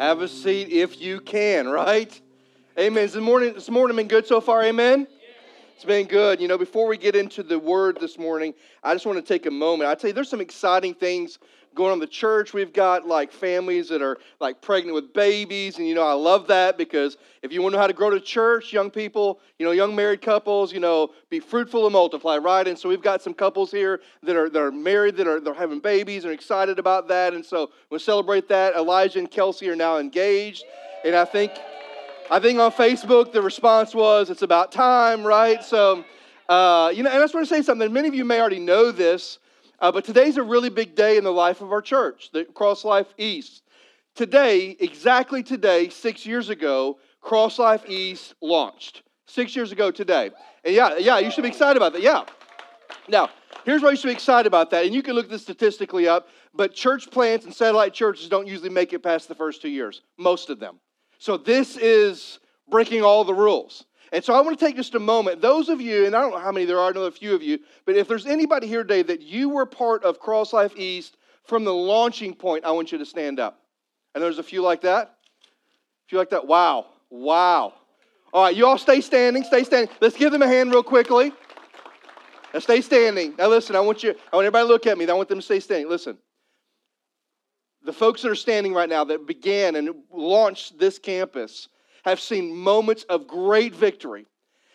[0.00, 2.18] Have a seat if you can, right?
[2.78, 3.04] Amen.
[3.04, 4.62] Is the morning, this morning been good so far?
[4.62, 5.06] Amen.
[5.80, 6.42] It's been good.
[6.42, 8.52] You know, before we get into the word this morning,
[8.84, 9.88] I just want to take a moment.
[9.88, 11.38] I tell you, there's some exciting things
[11.74, 12.52] going on in the church.
[12.52, 16.48] We've got like families that are like pregnant with babies, and you know, I love
[16.48, 19.64] that because if you want to know how to grow to church, young people, you
[19.64, 22.68] know, young married couples, you know, be fruitful and multiply, right?
[22.68, 25.54] And so we've got some couples here that are that are married, that are they're
[25.54, 28.74] having babies and excited about that, and so we celebrate that.
[28.74, 30.62] Elijah and Kelsey are now engaged,
[31.06, 31.52] and I think.
[32.32, 35.64] I think on Facebook the response was, it's about time, right?
[35.64, 36.04] So,
[36.48, 37.92] uh, you know, and I just want to say something.
[37.92, 39.40] Many of you may already know this,
[39.80, 42.84] uh, but today's a really big day in the life of our church, the Cross
[42.84, 43.62] Life East.
[44.14, 49.02] Today, exactly today, six years ago, Cross Life East launched.
[49.26, 50.30] Six years ago today.
[50.64, 52.02] And yeah, yeah, you should be excited about that.
[52.02, 52.22] Yeah.
[53.08, 53.30] Now,
[53.64, 54.84] here's why you should be excited about that.
[54.84, 58.70] And you can look this statistically up, but church plants and satellite churches don't usually
[58.70, 60.78] make it past the first two years, most of them.
[61.20, 62.38] So this is
[62.70, 63.84] breaking all the rules.
[64.10, 65.42] And so I want to take just a moment.
[65.42, 67.34] Those of you, and I don't know how many there are, I know a few
[67.34, 70.72] of you, but if there's anybody here today that you were part of Cross Life
[70.76, 73.60] East from the launching point, I want you to stand up.
[74.14, 75.08] And there's a few like that.
[75.08, 76.46] A few like that.
[76.46, 76.86] Wow.
[77.10, 77.74] Wow.
[78.32, 79.94] All right, you all stay standing, stay standing.
[80.00, 81.32] Let's give them a hand real quickly.
[82.54, 83.34] Now stay standing.
[83.36, 85.06] Now listen, I want you, I want everybody to look at me.
[85.06, 85.88] I want them to stay standing.
[85.88, 86.16] Listen
[87.84, 91.68] the folks that are standing right now that began and launched this campus
[92.04, 94.26] have seen moments of great victory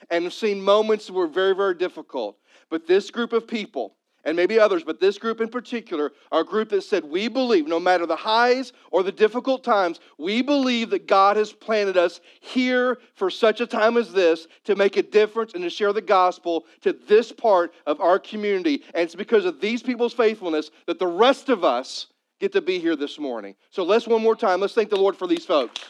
[0.10, 2.38] and have seen moments that were very, very difficult.
[2.70, 6.46] But this group of people, and maybe others, but this group in particular, are a
[6.46, 10.90] group that said, We believe, no matter the highs or the difficult times, we believe
[10.90, 15.04] that God has planted us here for such a time as this to make a
[15.04, 18.84] difference and to share the gospel to this part of our community.
[18.96, 22.08] And it's because of these people's faithfulness that the rest of us
[22.40, 23.56] get to be here this morning.
[23.70, 25.82] So let's one more time, let's thank the Lord for these folks.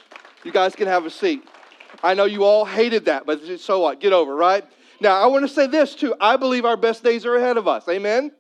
[0.44, 1.44] You guys can have a seat.
[2.04, 4.00] I know you all hated that, but so what?
[4.00, 4.64] Get over, right?
[5.00, 6.16] Now, I want to say this too.
[6.20, 7.88] I believe our best days are ahead of us.
[7.90, 8.32] Amen?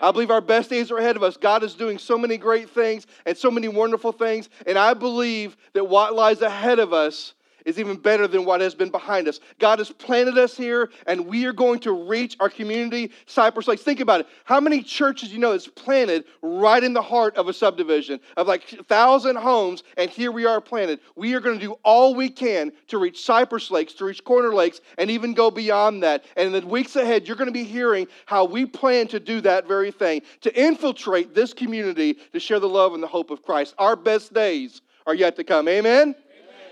[0.00, 1.36] I believe our best days are ahead of us.
[1.36, 4.48] God is doing so many great things and so many wonderful things.
[4.66, 7.32] And I believe that what lies ahead of us
[7.66, 9.40] is even better than what has been behind us.
[9.58, 13.82] God has planted us here, and we are going to reach our community, Cypress Lakes.
[13.82, 14.28] Think about it.
[14.44, 18.46] How many churches you know that's planted right in the heart of a subdivision of
[18.46, 21.00] like a thousand homes, and here we are planted.
[21.16, 24.54] We are going to do all we can to reach Cypress Lakes, to reach Corner
[24.54, 26.24] Lakes, and even go beyond that.
[26.36, 29.40] And in the weeks ahead, you're going to be hearing how we plan to do
[29.40, 33.42] that very thing, to infiltrate this community to share the love and the hope of
[33.42, 33.74] Christ.
[33.78, 35.68] Our best days are yet to come.
[35.68, 36.14] Amen?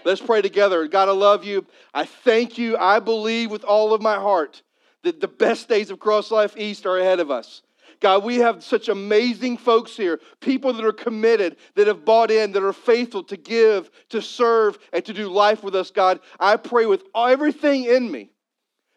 [0.05, 0.87] Let's pray together.
[0.87, 1.67] God, I love you.
[1.93, 2.77] I thank you.
[2.77, 4.63] I believe with all of my heart
[5.03, 7.63] that the best days of Cross Life East are ahead of us.
[8.01, 12.53] God, we have such amazing folks here, people that are committed, that have bought in,
[12.53, 16.21] that are faithful to give, to serve, and to do life with us, God.
[16.39, 18.34] I pray with everything in me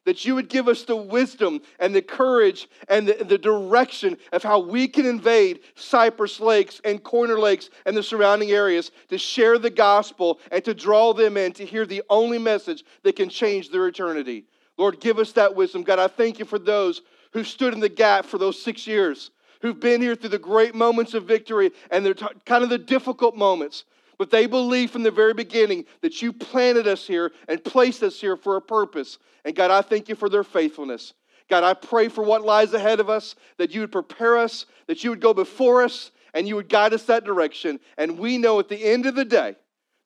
[0.07, 4.41] that you would give us the wisdom and the courage and the, the, direction of
[4.41, 9.57] how we can invade Cypress Lakes and Corner Lakes and the surrounding areas to share
[9.57, 13.69] the gospel and to draw them in to hear the only message that can change
[13.69, 14.45] their eternity.
[14.77, 15.83] Lord, give us that wisdom.
[15.83, 17.01] God, I thank you for those
[17.33, 19.31] who stood in the gap for those six years,
[19.61, 22.77] who've been here through the great moments of victory and they're t- kind of the
[22.77, 23.83] difficult moments.
[24.17, 28.19] But they believe from the very beginning that you planted us here and placed us
[28.19, 29.19] here for a purpose.
[29.45, 31.13] And God, I thank you for their faithfulness.
[31.49, 35.03] God, I pray for what lies ahead of us, that you would prepare us, that
[35.03, 37.79] you would go before us, and you would guide us that direction.
[37.97, 39.55] And we know at the end of the day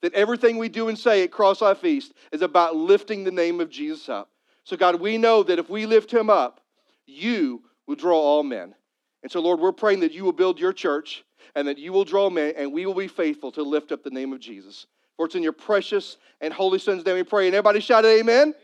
[0.02, 3.60] that everything we do and say at Cross Life East is about lifting the name
[3.60, 4.30] of Jesus up.
[4.64, 6.62] So, God, we know that if we lift him up,
[7.06, 8.76] you will draw all men.
[9.24, 11.24] And so, Lord, we're praying that you will build your church
[11.56, 14.10] and that you will draw men, and we will be faithful to lift up the
[14.10, 14.86] name of Jesus.
[15.18, 17.48] For it's in your precious and holy Son's name we pray.
[17.48, 18.20] And everybody shout amen.
[18.20, 18.56] Amen.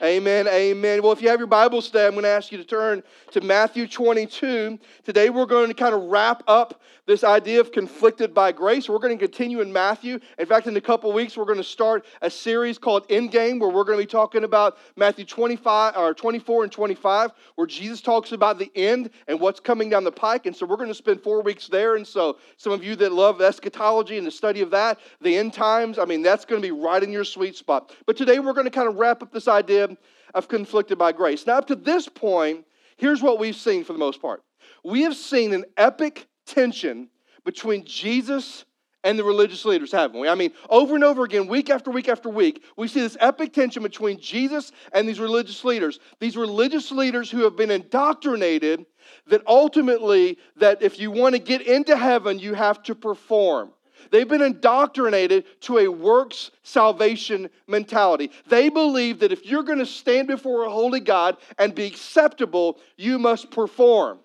[0.00, 0.46] Amen.
[0.46, 1.02] Amen.
[1.02, 3.40] Well, if you have your Bible today, I'm going to ask you to turn to
[3.40, 4.78] Matthew 22.
[5.02, 8.88] Today, we're going to kind of wrap up this idea of conflicted by grace.
[8.88, 10.20] We're going to continue in Matthew.
[10.38, 13.70] In fact, in a couple weeks, we're going to start a series called Endgame, where
[13.70, 18.30] we're going to be talking about Matthew 25 or 24 and 25, where Jesus talks
[18.30, 20.46] about the end and what's coming down the pike.
[20.46, 21.96] And so, we're going to spend four weeks there.
[21.96, 25.54] And so, some of you that love eschatology and the study of that, the end
[25.54, 27.90] times, I mean, that's going to be right in your sweet spot.
[28.06, 29.87] But today, we're going to kind of wrap up this idea
[30.34, 31.46] of conflicted by grace.
[31.46, 32.64] Now, up to this point,
[32.96, 34.42] here's what we've seen for the most part
[34.84, 37.08] we have seen an epic tension
[37.44, 38.64] between Jesus
[39.04, 40.28] and the religious leaders, haven't we?
[40.28, 43.52] I mean, over and over again, week after week after week, we see this epic
[43.52, 46.00] tension between Jesus and these religious leaders.
[46.20, 48.84] These religious leaders who have been indoctrinated
[49.28, 53.70] that ultimately that if you want to get into heaven, you have to perform.
[54.10, 58.30] They've been indoctrinated to a works salvation mentality.
[58.48, 62.78] They believe that if you're going to stand before a holy God and be acceptable,
[62.96, 64.18] you must perform.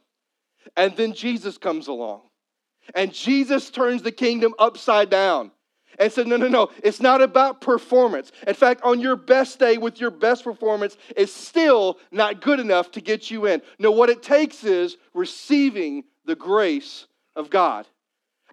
[0.75, 2.21] And then Jesus comes along.
[2.95, 5.51] And Jesus turns the kingdom upside down
[5.99, 8.31] and said, No, no, no, it's not about performance.
[8.47, 12.91] In fact, on your best day with your best performance is still not good enough
[12.91, 13.61] to get you in.
[13.79, 17.87] No, what it takes is receiving the grace of God.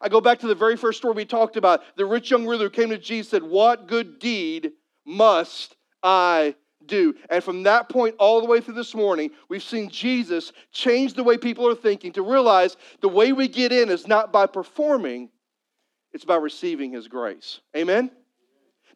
[0.00, 1.82] I go back to the very first story we talked about.
[1.97, 4.73] The rich young ruler who came to Jesus said, What good deed
[5.05, 6.55] must I
[6.87, 7.14] do?
[7.29, 11.25] And from that point all the way through this morning, we've seen Jesus change the
[11.25, 15.29] way people are thinking to realize the way we get in is not by performing,
[16.12, 17.61] it's by receiving His grace.
[17.76, 18.11] Amen?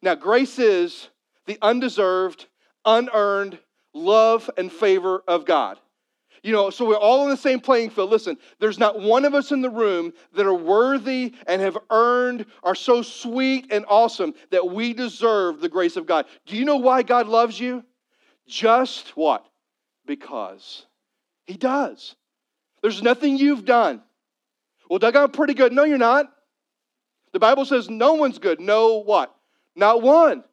[0.01, 1.09] Now, grace is
[1.45, 2.47] the undeserved,
[2.83, 3.59] unearned
[3.93, 5.79] love and favor of God.
[6.45, 8.11] You know, so we're all on the same playing field.
[8.11, 12.45] Listen, there's not one of us in the room that are worthy and have earned,
[12.61, 16.27] are so sweet and awesome that we deserve the grace of God.
[16.45, 17.83] Do you know why God loves you?
[18.45, 19.43] Just what?
[20.05, 20.85] Because
[21.47, 22.15] He does.
[22.83, 24.03] There's nothing you've done.
[24.87, 25.73] Well, Doug, I'm pretty good.
[25.73, 26.31] No, you're not.
[27.33, 28.59] The Bible says no one's good.
[28.59, 29.35] No what?
[29.75, 30.43] Not one.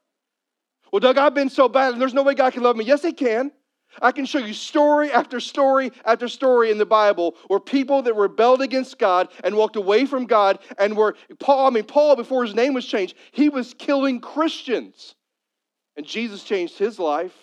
[0.91, 2.87] Well, Doug, I've been so bad and there's no way God can love me.
[2.87, 3.53] Yes, He can.
[4.00, 8.15] I can show you story after story after story in the Bible where people that
[8.15, 12.44] rebelled against God and walked away from God and were Paul, I mean Paul before
[12.44, 15.15] his name was changed, he was killing Christians.
[15.97, 17.35] And Jesus changed his life.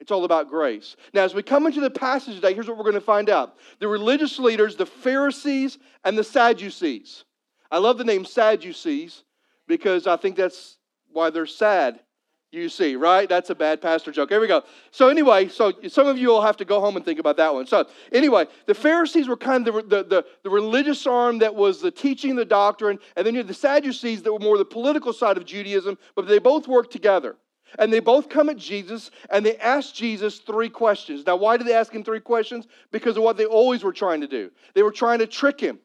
[0.00, 0.94] It's all about grace.
[1.12, 3.56] Now, as we come into the passage today, here's what we're going to find out.
[3.80, 7.24] The religious leaders, the Pharisees and the Sadducees.
[7.70, 9.24] I love the name Sadducees
[9.66, 10.78] because I think that's
[11.10, 12.00] why they're sad
[12.50, 13.28] you see, right?
[13.28, 14.30] That's a bad pastor joke.
[14.30, 14.62] Here we go.
[14.90, 17.52] So, anyway, so some of you will have to go home and think about that
[17.52, 17.66] one.
[17.66, 21.82] So, anyway, the Pharisees were kind of the, the, the, the religious arm that was
[21.82, 25.12] the teaching the doctrine, and then you had the Sadducees that were more the political
[25.12, 27.36] side of Judaism, but they both worked together.
[27.78, 31.26] And they both come at Jesus and they ask Jesus three questions.
[31.26, 32.66] Now, why did they ask him three questions?
[32.92, 34.50] Because of what they always were trying to do.
[34.72, 35.78] They were trying to trick him.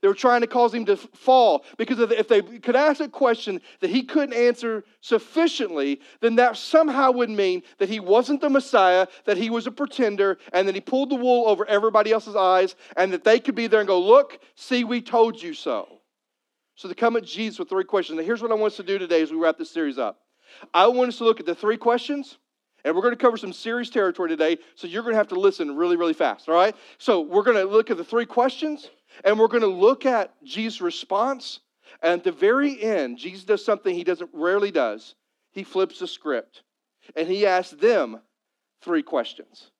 [0.00, 3.60] They were trying to cause him to fall because if they could ask a question
[3.80, 9.06] that he couldn't answer sufficiently, then that somehow would mean that he wasn't the Messiah,
[9.24, 12.76] that he was a pretender, and that he pulled the wool over everybody else's eyes,
[12.96, 15.88] and that they could be there and go, Look, see, we told you so.
[16.76, 18.18] So they come at Jesus with three questions.
[18.18, 20.20] Now, here's what I want us to do today as we wrap this series up.
[20.72, 22.38] I want us to look at the three questions.
[22.84, 25.38] And we're going to cover some serious territory today, so you're going to have to
[25.38, 26.76] listen really, really fast, all right?
[26.98, 28.88] So, we're going to look at the three questions,
[29.24, 31.60] and we're going to look at Jesus' response.
[32.02, 35.14] And at the very end, Jesus does something he doesn't rarely does.
[35.52, 36.62] He flips the script
[37.16, 38.20] and he asks them
[38.82, 39.70] three questions.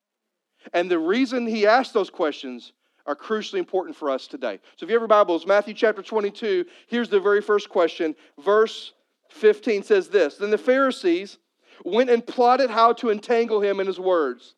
[0.72, 2.72] And the reason he asks those questions
[3.06, 4.58] are crucially important for us today.
[4.76, 8.14] So if you have your Bibles, Matthew chapter 22, here's the very first question.
[8.42, 8.92] Verse
[9.30, 11.38] 15 says this Then the Pharisees
[11.84, 14.54] went and plotted how to entangle him in his words.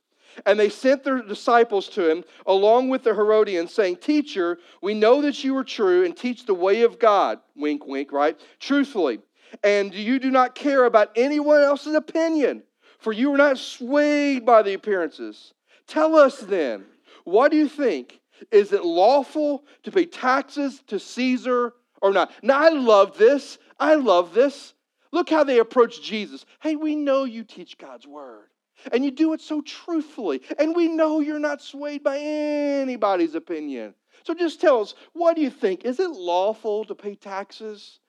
[0.47, 5.23] And they sent their disciples to him along with the Herodians, saying, Teacher, we know
[5.23, 7.41] that you are true and teach the way of God.
[7.57, 8.39] Wink, wink, right?
[8.59, 9.21] Truthfully.
[9.65, 12.63] And you do not care about anyone else's opinion,
[12.99, 15.53] for you are not swayed by the appearances.
[15.87, 16.85] Tell us then,
[17.25, 18.21] what do you think?
[18.51, 22.33] Is it lawful to pay taxes to Caesar or not?
[22.43, 23.59] Now, I love this.
[23.79, 24.75] I love this.
[25.13, 26.47] Look how they approach Jesus.
[26.61, 28.47] Hey, we know you teach God's word.
[28.93, 30.43] And you do it so truthfully.
[30.59, 33.95] And we know you're not swayed by anybody's opinion.
[34.25, 35.85] So just tell us, what do you think?
[35.85, 38.01] Is it lawful to pay taxes?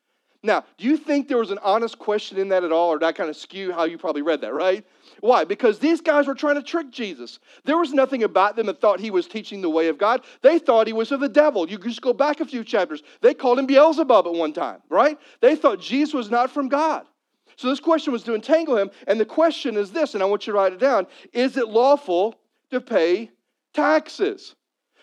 [0.44, 3.06] Now, do you think there was an honest question in that at all, or did
[3.06, 4.84] I kind of skew how you probably read that, right?
[5.20, 5.44] Why?
[5.44, 7.38] Because these guys were trying to trick Jesus.
[7.63, 10.22] There was nothing about them that thought he was teaching the way of God.
[10.42, 11.70] They thought he was of the devil.
[11.70, 13.04] You just go back a few chapters.
[13.22, 15.20] They called him Beelzebub at one time, right?
[15.42, 17.06] They thought Jesus was not from God.
[17.55, 20.48] So this question was to entangle him, and the question is this, and I want
[20.48, 22.36] you to write it down Is it lawful
[22.72, 23.31] to pay
[23.74, 24.55] taxes?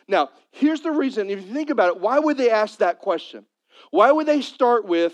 [0.09, 3.45] Now, here's the reason, if you think about it, why would they ask that question?
[3.91, 5.13] Why would they start with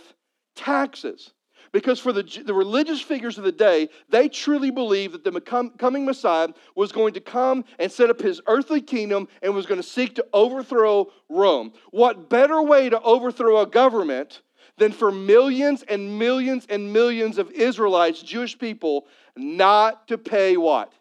[0.54, 1.32] taxes?
[1.72, 5.40] Because for the, the religious figures of the day, they truly believed that the
[5.76, 9.80] coming Messiah was going to come and set up his earthly kingdom and was going
[9.80, 11.72] to seek to overthrow Rome.
[11.90, 14.42] What better way to overthrow a government
[14.78, 20.92] than for millions and millions and millions of Israelites, Jewish people, not to pay what?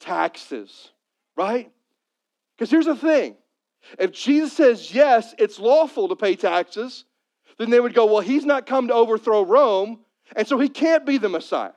[0.00, 0.90] Taxes,
[1.36, 1.70] right?
[2.56, 3.36] Because here's the thing
[3.98, 7.04] if Jesus says, yes, it's lawful to pay taxes,
[7.58, 10.00] then they would go, well, he's not come to overthrow Rome,
[10.36, 11.72] and so he can't be the Messiah.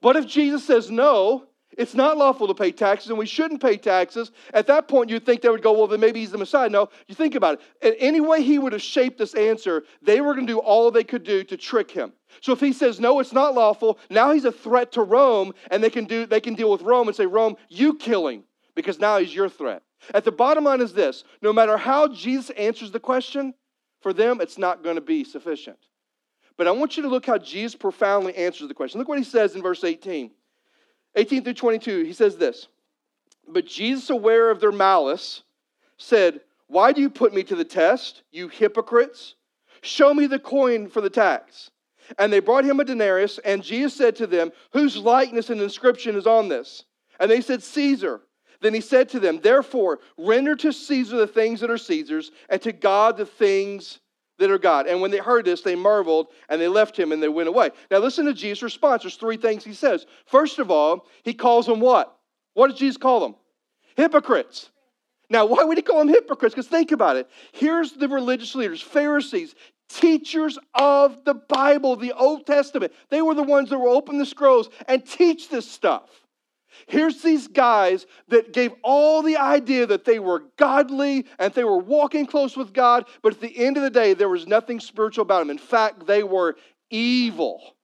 [0.00, 1.46] But if Jesus says, no,
[1.78, 4.30] It's not lawful to pay taxes, and we shouldn't pay taxes.
[4.52, 6.68] At that point, you'd think they would go, well, then maybe he's the Messiah.
[6.68, 7.96] No, you think about it.
[7.98, 11.04] Any way he would have shaped this answer, they were going to do all they
[11.04, 12.12] could do to trick him.
[12.40, 15.82] So if he says, no, it's not lawful, now he's a threat to Rome, and
[15.82, 18.98] they can, do, they can deal with Rome and say, Rome, you kill him, because
[18.98, 19.82] now he's your threat.
[20.14, 23.54] At the bottom line is this no matter how Jesus answers the question,
[24.00, 25.78] for them, it's not going to be sufficient.
[26.56, 28.98] But I want you to look how Jesus profoundly answers the question.
[28.98, 30.30] Look what he says in verse 18.
[31.14, 32.68] 18 through 22, he says this
[33.48, 35.42] But Jesus, aware of their malice,
[35.96, 39.34] said, Why do you put me to the test, you hypocrites?
[39.82, 41.70] Show me the coin for the tax.
[42.18, 46.16] And they brought him a denarius, and Jesus said to them, Whose likeness and inscription
[46.16, 46.84] is on this?
[47.20, 48.20] And they said, Caesar.
[48.60, 52.62] Then he said to them, Therefore, render to Caesar the things that are Caesar's, and
[52.62, 53.98] to God the things
[54.38, 54.86] that are God.
[54.86, 57.70] And when they heard this, they marveled and they left him and they went away.
[57.90, 59.02] Now, listen to Jesus' response.
[59.02, 60.06] There's three things he says.
[60.26, 62.16] First of all, he calls them what?
[62.54, 63.34] What did Jesus call them?
[63.96, 64.70] Hypocrites.
[65.30, 66.54] Now, why would he call them hypocrites?
[66.54, 67.28] Because think about it.
[67.52, 69.54] Here's the religious leaders, Pharisees,
[69.88, 72.92] teachers of the Bible, the Old Testament.
[73.10, 76.21] They were the ones that were open the scrolls and teach this stuff.
[76.86, 81.78] Here's these guys that gave all the idea that they were godly and they were
[81.78, 85.22] walking close with God, but at the end of the day, there was nothing spiritual
[85.22, 85.50] about them.
[85.50, 86.56] In fact, they were
[86.90, 87.76] evil.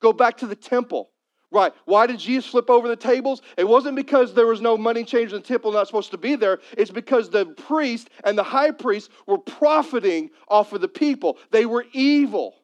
[0.00, 1.10] Go back to the temple.
[1.52, 1.72] Right.
[1.84, 3.42] Why did Jesus flip over the tables?
[3.56, 6.36] It wasn't because there was no money change in the temple not supposed to be
[6.36, 6.60] there.
[6.78, 11.38] It's because the priest and the high priest were profiting off of the people.
[11.50, 12.54] They were evil.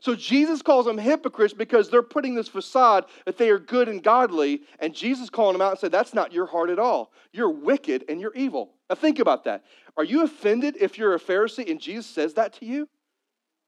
[0.00, 4.02] So Jesus calls them hypocrites because they're putting this facade that they are good and
[4.02, 7.12] godly, and Jesus calling them out and said, That's not your heart at all.
[7.32, 8.74] You're wicked and you're evil.
[8.88, 9.64] Now think about that.
[9.96, 12.88] Are you offended if you're a Pharisee and Jesus says that to you?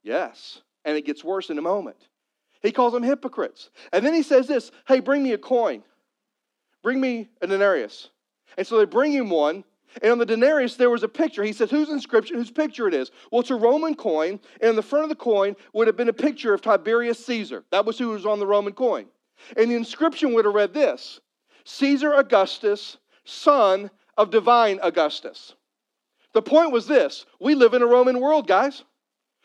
[0.02, 0.60] Yes.
[0.84, 2.08] And it gets worse in a moment.
[2.62, 3.70] He calls them hypocrites.
[3.92, 5.82] And then he says this Hey, bring me a coin.
[6.82, 8.08] Bring me a denarius.
[8.56, 9.64] And so they bring him one,
[10.02, 11.42] and on the denarius, there was a picture.
[11.42, 13.10] He says, Whose inscription, whose picture it is?
[13.30, 16.08] Well, it's a Roman coin, and in the front of the coin would have been
[16.08, 17.64] a picture of Tiberius Caesar.
[17.70, 19.06] That was who was on the Roman coin.
[19.56, 21.20] And the inscription would have read this
[21.64, 25.54] Caesar Augustus, son of divine Augustus.
[26.34, 28.84] The point was this we live in a Roman world, guys.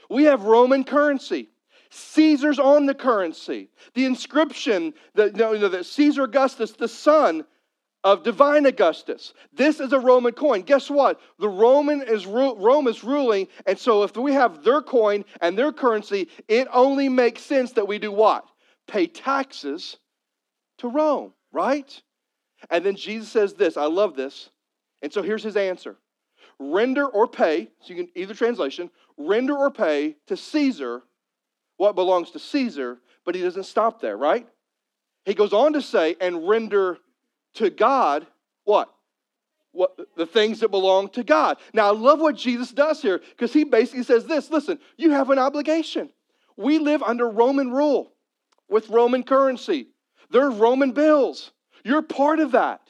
[0.10, 1.50] We have Roman currency.
[1.90, 3.70] Caesar's on the currency.
[3.94, 7.46] The inscription that, you know, that Caesar Augustus, the son
[8.04, 9.34] of divine Augustus.
[9.54, 10.62] This is a Roman coin.
[10.62, 11.20] Guess what?
[11.40, 15.72] The Roman is Rome is ruling, and so if we have their coin and their
[15.72, 18.46] currency, it only makes sense that we do what?
[18.88, 19.98] Pay taxes
[20.80, 22.02] to Rome, right?
[22.70, 23.78] And then Jesus says this.
[23.78, 24.50] I love this.
[25.02, 25.98] And so here's his answer.
[26.60, 31.02] Render or pay, so you can either translation, render or pay to Caesar
[31.78, 34.48] what belongs to Caesar, but he doesn't stop there, right?
[35.26, 37.00] He goes on to say, and render
[37.56, 38.28] to God
[38.66, 38.94] what?
[39.72, 41.58] What the things that belong to God.
[41.74, 45.30] Now I love what Jesus does here because he basically says this, listen, you have
[45.30, 46.10] an obligation.
[46.56, 48.14] We live under Roman rule
[48.70, 49.88] with Roman currency.
[50.30, 51.52] There are Roman bills.
[51.84, 52.82] You're part of that.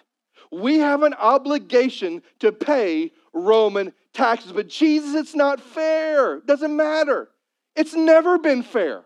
[0.51, 4.51] We have an obligation to pay Roman taxes.
[4.51, 6.41] But Jesus, it's not fair.
[6.41, 7.29] Doesn't matter.
[7.75, 9.03] It's never been fair.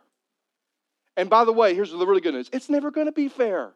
[1.15, 3.73] And by the way, here's the really good news it's never going to be fair.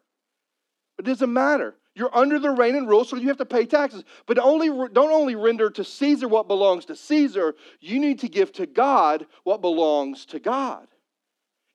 [0.98, 1.74] It doesn't matter.
[1.94, 4.04] You're under the reign and rule, so you have to pay taxes.
[4.26, 8.52] But only, don't only render to Caesar what belongs to Caesar, you need to give
[8.54, 10.86] to God what belongs to God.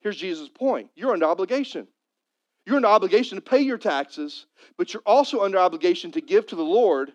[0.01, 1.87] Here's Jesus' point you're under obligation.
[2.65, 4.45] You're under obligation to pay your taxes,
[4.77, 7.13] but you're also under obligation to give to the Lord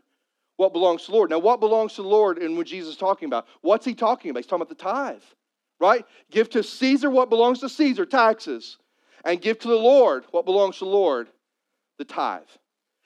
[0.56, 1.28] what belongs to the Lord.
[1.28, 3.47] Now, what belongs to the Lord and what Jesus is talking about?
[3.61, 4.40] What's he talking about?
[4.40, 5.23] He's talking about the tithe,
[5.78, 6.06] right?
[6.30, 8.78] Give to Caesar what belongs to Caesar, taxes,
[9.25, 11.28] and give to the Lord what belongs to the Lord,
[12.06, 12.42] the tithe.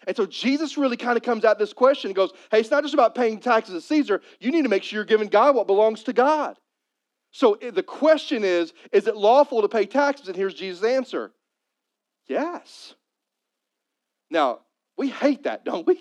[0.06, 2.82] And so Jesus really kind of comes at this question and goes, hey, it's not
[2.82, 4.20] just about paying taxes to Caesar.
[4.40, 6.56] You need to make sure you're giving God what belongs to God.
[7.32, 10.28] So the question is, is it lawful to pay taxes?
[10.28, 11.32] And here's Jesus' answer
[12.28, 12.94] yes.
[14.30, 14.60] Now,
[14.96, 16.00] we hate that, don't we?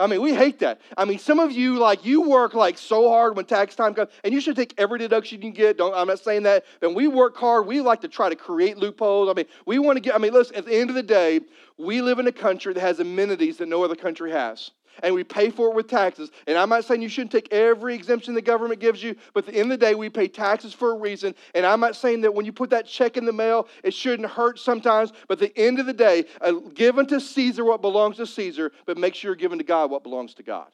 [0.00, 0.80] I mean, we hate that.
[0.96, 4.10] I mean, some of you like you work like so hard when tax time comes,
[4.24, 5.76] and you should take every deduction you can get.
[5.76, 6.64] Don't I'm not saying that.
[6.80, 7.66] But we work hard.
[7.66, 9.28] We like to try to create loopholes.
[9.28, 10.14] I mean, we want to get.
[10.14, 10.56] I mean, listen.
[10.56, 11.40] At the end of the day,
[11.78, 14.70] we live in a country that has amenities that no other country has
[15.02, 16.30] and we pay for it with taxes.
[16.46, 19.52] And I'm not saying you shouldn't take every exemption the government gives you, but at
[19.52, 21.34] the end of the day, we pay taxes for a reason.
[21.54, 24.28] And I'm not saying that when you put that check in the mail, it shouldn't
[24.28, 28.16] hurt sometimes, but at the end of the day, uh, give unto Caesar what belongs
[28.16, 30.68] to Caesar, but make sure you're giving to God what belongs to God.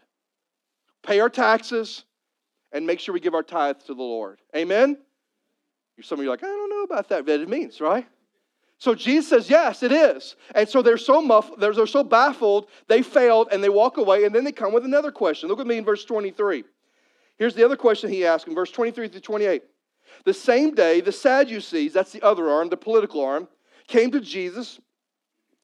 [1.02, 2.04] Pay our taxes
[2.73, 4.40] and make sure we give our tithe to the Lord.
[4.54, 4.99] Amen?
[6.02, 8.06] Some of you are like, I don't know about that, what it means, right?
[8.78, 10.37] So Jesus says, yes, it is.
[10.54, 14.25] And so they're so muffled, they're, they're so baffled, they failed and they walk away.
[14.25, 15.49] And then they come with another question.
[15.49, 16.64] Look at me in verse 23.
[17.38, 19.62] Here's the other question he asked in verse 23 through 28.
[20.25, 23.49] The same day, the Sadducees, that's the other arm, the political arm,
[23.87, 24.80] came to Jesus,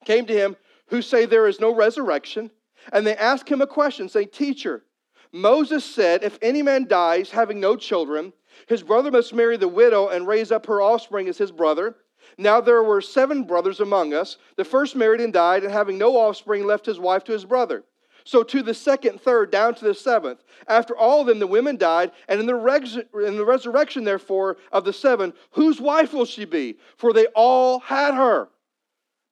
[0.05, 0.57] came to him,
[0.89, 2.51] who say there is no resurrection.
[2.93, 4.85] And they ask him a question, saying, Teacher,
[5.33, 8.33] Moses said, If any man dies having no children,
[8.69, 11.97] his brother must marry the widow and raise up her offspring as his brother.
[12.39, 14.37] Now there were seven brothers among us.
[14.57, 17.85] The first married and died, and having no offspring, left his wife to his brother.
[18.25, 20.45] So to the second, third, down to the seventh.
[20.69, 24.59] After all of them, the women died, and in the, res- in the resurrection, therefore,
[24.71, 26.79] of the seven, whose wife will she be?
[26.97, 28.49] For they all had her.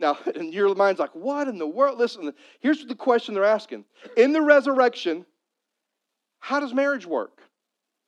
[0.00, 1.98] Now, and your mind's like, what in the world?
[1.98, 3.84] Listen, here's the question they're asking.
[4.16, 5.24] In the resurrection,
[6.40, 7.42] how does marriage work?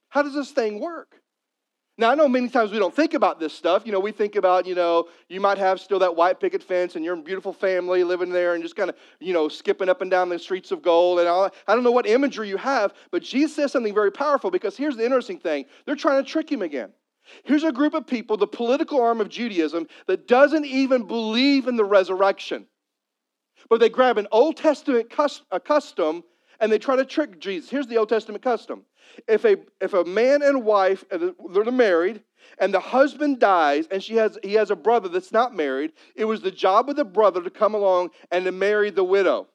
[0.09, 1.21] How does this thing work?
[1.99, 3.85] Now, I know many times we don't think about this stuff.
[3.85, 6.97] You know, we think about, you know, you might have still that white picket fence
[6.97, 10.11] and your beautiful family living there and just kind of, you know, skipping up and
[10.11, 11.51] down the streets of gold and all.
[11.69, 14.97] I don't know what imagery you have, but Jesus says something very powerful because here's
[14.97, 16.93] the interesting thing they're trying to trick him again.
[17.45, 21.77] Here's a group of people, the political arm of Judaism, that doesn't even believe in
[21.77, 22.67] the resurrection.
[23.69, 26.25] But they grab an Old Testament custom
[26.63, 27.69] and they try to trick Jesus.
[27.69, 28.85] Here's the Old Testament custom.
[29.27, 32.23] If a, if a man and wife, uh, they're married,
[32.59, 36.25] and the husband dies and she has, he has a brother that's not married, it
[36.25, 39.49] was the job of the brother to come along and to marry the widow.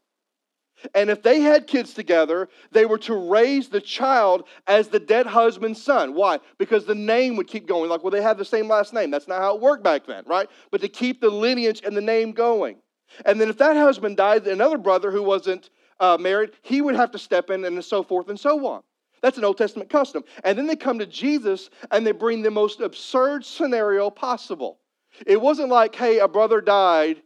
[0.94, 5.26] And if they had kids together, they were to raise the child as the dead
[5.26, 6.14] husband's son.
[6.14, 6.40] Why?
[6.60, 7.90] Because the name would keep going.
[7.90, 9.10] Like, well, they have the same last name.
[9.10, 10.48] That's not how it worked back then, right?
[10.70, 12.78] But to keep the lineage and the name going.
[13.26, 17.12] And then if that husband died, another brother who wasn't uh, married, he would have
[17.12, 18.84] to step in and so forth and so on.
[19.22, 20.24] That's an Old Testament custom.
[20.44, 24.80] And then they come to Jesus and they bring the most absurd scenario possible.
[25.26, 27.22] It wasn't like, hey, a brother died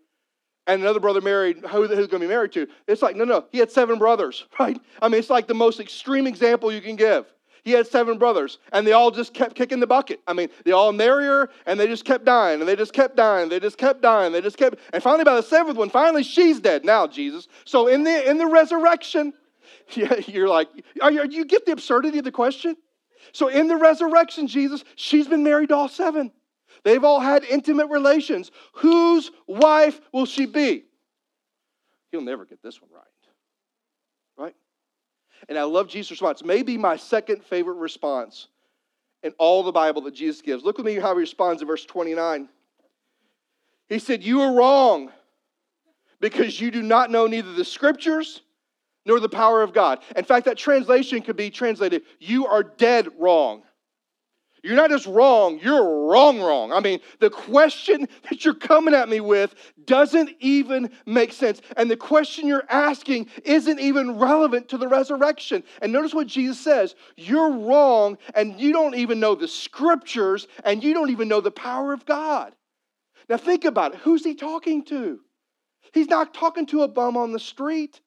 [0.67, 2.67] and another brother married, who, who's going to be married to?
[2.87, 4.79] It's like, no, no, he had seven brothers, right?
[5.01, 7.25] I mean, it's like the most extreme example you can give.
[7.63, 10.19] He had seven brothers, and they all just kept kicking the bucket.
[10.27, 13.15] I mean, they all marry her, and they just kept dying, and they just kept
[13.15, 16.23] dying, they just kept dying, they just kept, and finally, by the seventh one, finally,
[16.23, 16.83] she's dead.
[16.85, 17.47] Now, Jesus.
[17.65, 19.33] So in the in the resurrection,
[20.27, 20.69] you're like,
[21.01, 22.75] are you, you get the absurdity of the question?
[23.33, 26.31] So in the resurrection, Jesus, she's been married to all seven.
[26.83, 28.51] They've all had intimate relations.
[28.75, 30.85] Whose wife will she be?
[32.11, 32.89] He'll never get this one.
[32.91, 33.03] Right?
[35.49, 36.43] And I love Jesus' response.
[36.43, 38.47] Maybe my second favorite response
[39.23, 40.63] in all the Bible that Jesus gives.
[40.63, 42.49] Look with me how he responds in verse 29.
[43.87, 45.11] He said, You are wrong
[46.19, 48.41] because you do not know neither the scriptures
[49.05, 49.99] nor the power of God.
[50.15, 53.63] In fact, that translation could be translated, You are dead wrong.
[54.63, 56.71] You're not just wrong, you're wrong, wrong.
[56.71, 61.61] I mean, the question that you're coming at me with doesn't even make sense.
[61.77, 65.63] And the question you're asking isn't even relevant to the resurrection.
[65.81, 70.83] And notice what Jesus says you're wrong, and you don't even know the scriptures, and
[70.83, 72.53] you don't even know the power of God.
[73.29, 73.99] Now, think about it.
[74.01, 75.19] Who's he talking to?
[75.93, 77.99] He's not talking to a bum on the street.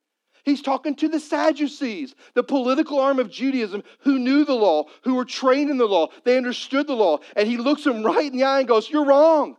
[0.45, 5.15] He's talking to the Sadducees, the political arm of Judaism who knew the law, who
[5.15, 6.09] were trained in the law.
[6.25, 7.21] They understood the law.
[7.35, 9.57] And he looks them right in the eye and goes, You're wrong.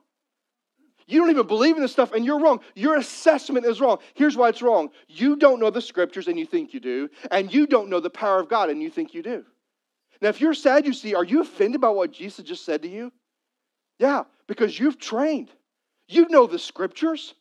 [1.07, 2.61] You don't even believe in this stuff, and you're wrong.
[2.73, 3.99] Your assessment is wrong.
[4.15, 7.51] Here's why it's wrong you don't know the scriptures, and you think you do, and
[7.53, 9.45] you don't know the power of God, and you think you do.
[10.21, 13.11] Now, if you're Sadducee, are you offended by what Jesus just said to you?
[13.99, 15.51] Yeah, because you've trained.
[16.07, 17.33] You know the scriptures.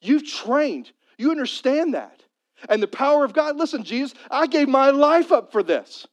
[0.00, 0.90] You've trained.
[1.18, 2.19] You understand that
[2.68, 3.56] and the power of God.
[3.56, 6.06] Listen, Jesus, I gave my life up for this.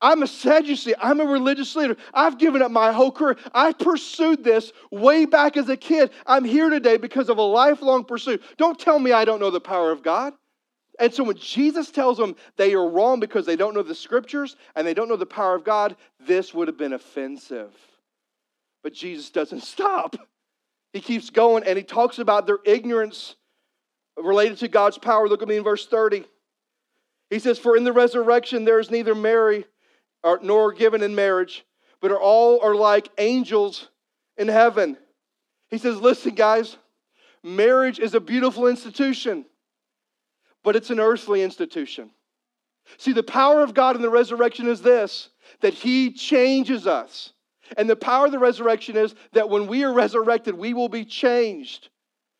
[0.00, 0.94] I'm a Sadducee.
[1.00, 1.96] I'm a religious leader.
[2.12, 3.36] I've given up my whole career.
[3.54, 6.10] I pursued this way back as a kid.
[6.26, 8.42] I'm here today because of a lifelong pursuit.
[8.58, 10.34] Don't tell me I don't know the power of God.
[10.98, 14.56] And so when Jesus tells them they are wrong because they don't know the scriptures
[14.74, 17.74] and they don't know the power of God, this would have been offensive.
[18.82, 20.16] But Jesus doesn't stop.
[20.92, 23.36] He keeps going and he talks about their ignorance
[24.16, 25.28] related to God's power.
[25.28, 26.24] Look at me in verse 30.
[27.30, 29.64] He says, For in the resurrection there is neither marry
[30.42, 31.64] nor given in marriage,
[32.00, 33.88] but are all are like angels
[34.36, 34.96] in heaven.
[35.70, 36.76] He says, Listen, guys,
[37.42, 39.44] marriage is a beautiful institution,
[40.62, 42.10] but it's an earthly institution.
[42.98, 47.32] See, the power of God in the resurrection is this that He changes us.
[47.76, 51.04] And the power of the resurrection is that when we are resurrected, we will be
[51.04, 51.88] changed.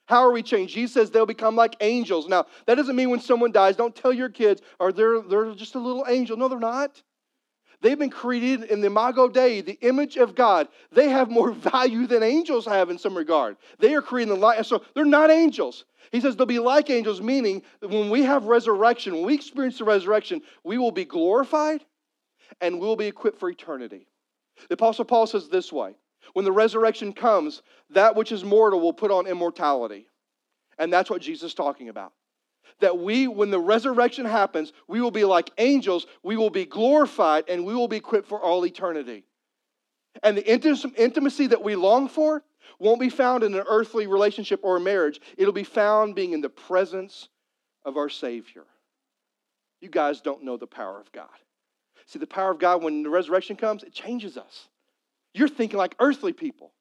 [0.06, 0.74] How are we changed?
[0.74, 2.28] Jesus says they'll become like angels.
[2.28, 5.74] Now, that doesn't mean when someone dies, don't tell your kids, or they're, they're just
[5.74, 6.36] a little angel.
[6.36, 7.02] No, they're not.
[7.82, 10.68] They've been created in the Imago Dei, the image of God.
[10.92, 13.56] They have more value than angels have in some regard.
[13.78, 15.84] They are created in the light, so they're not angels.
[16.12, 19.84] He says they'll be like angels, meaning when we have resurrection, when we experience the
[19.84, 21.84] resurrection, we will be glorified
[22.60, 24.06] and we'll be equipped for eternity.
[24.68, 25.94] The Apostle Paul says this way
[26.32, 30.06] when the resurrection comes, that which is mortal will put on immortality.
[30.78, 32.12] And that's what Jesus is talking about.
[32.80, 37.44] That we, when the resurrection happens, we will be like angels, we will be glorified,
[37.48, 39.24] and we will be equipped for all eternity.
[40.22, 42.42] And the intimacy that we long for
[42.78, 45.20] won't be found in an earthly relationship or a marriage.
[45.38, 47.28] It'll be found being in the presence
[47.84, 48.64] of our Savior.
[49.80, 51.28] You guys don't know the power of God.
[52.06, 54.68] See, the power of God, when the resurrection comes, it changes us.
[55.36, 56.72] You're thinking like earthly people,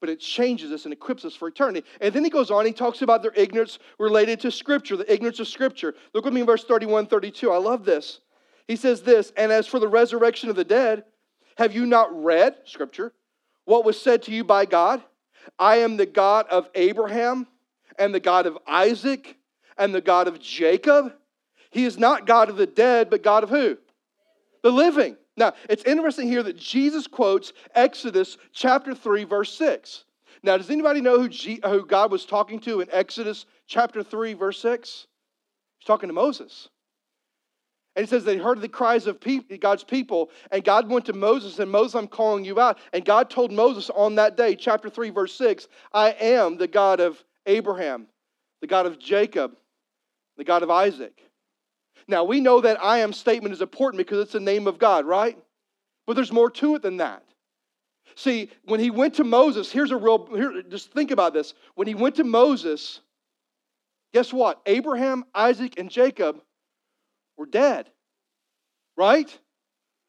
[0.00, 1.86] but it changes us and equips us for eternity.
[2.00, 5.38] And then he goes on, he talks about their ignorance related to Scripture, the ignorance
[5.38, 5.94] of Scripture.
[6.14, 7.50] Look with me in verse 31 32.
[7.50, 8.20] I love this.
[8.66, 11.04] He says this, and as for the resurrection of the dead,
[11.58, 13.12] have you not read, Scripture,
[13.66, 15.02] what was said to you by God?
[15.58, 17.46] I am the God of Abraham
[17.98, 19.36] and the God of Isaac
[19.76, 21.12] and the God of Jacob.
[21.70, 23.76] He is not God of the dead, but God of who?
[24.62, 25.16] The living.
[25.38, 30.04] Now, it's interesting here that Jesus quotes Exodus chapter 3, verse 6.
[30.42, 34.34] Now, does anybody know who, G, who God was talking to in Exodus chapter 3,
[34.34, 35.06] verse 6?
[35.78, 36.68] He's talking to Moses.
[37.94, 39.18] And he says they heard the cries of
[39.60, 42.78] God's people, and God went to Moses, and Moses, I'm calling you out.
[42.92, 47.00] And God told Moses on that day, chapter 3, verse 6, I am the God
[47.00, 48.06] of Abraham,
[48.60, 49.56] the God of Jacob,
[50.36, 51.27] the God of Isaac.
[52.08, 55.04] Now, we know that I am statement is important because it's the name of God,
[55.04, 55.38] right?
[56.06, 57.22] But there's more to it than that.
[58.16, 61.52] See, when he went to Moses, here's a real, here, just think about this.
[61.74, 63.00] When he went to Moses,
[64.14, 64.60] guess what?
[64.64, 66.40] Abraham, Isaac, and Jacob
[67.36, 67.90] were dead.
[68.96, 69.38] Right?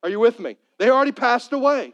[0.02, 0.56] Are you with me?
[0.80, 1.94] They already passed away.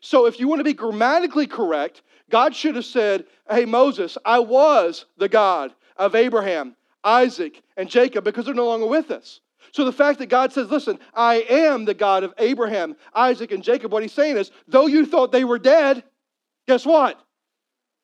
[0.00, 4.40] So if you want to be grammatically correct, God should have said, Hey, Moses, I
[4.40, 6.74] was the God of Abraham,
[7.06, 9.40] Isaac, and Jacob because they're no longer with us.
[9.72, 13.62] So the fact that God says, Listen, I am the God of Abraham, Isaac, and
[13.62, 16.02] Jacob, what he's saying is, though you thought they were dead,
[16.66, 17.18] guess what?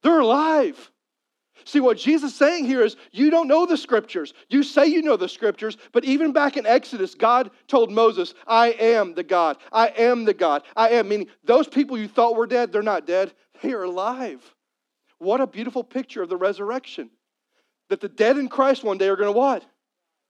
[0.02, 0.90] They're alive.
[1.64, 4.34] See, what Jesus is saying here is you don't know the scriptures.
[4.48, 8.70] You say you know the scriptures, but even back in Exodus, God told Moses, I
[8.70, 9.58] am the God.
[9.70, 10.62] I am the God.
[10.74, 13.32] I am, meaning those people you thought were dead, they're not dead.
[13.62, 14.42] They are alive.
[15.18, 17.10] What a beautiful picture of the resurrection.
[17.92, 19.66] That the dead in Christ one day are going to what?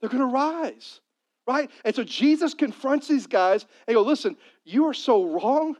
[0.00, 1.00] They're going to rise,
[1.46, 1.70] right?
[1.84, 5.76] And so Jesus confronts these guys and go, listen, you are so wrong.